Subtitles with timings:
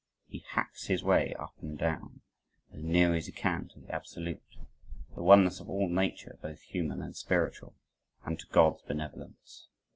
[0.25, 2.21] He hacks his way up and down,
[2.73, 4.41] as near as he can to the absolute,
[5.13, 7.75] the oneness of all nature both human and spiritual,
[8.25, 9.67] and to God's benevolence.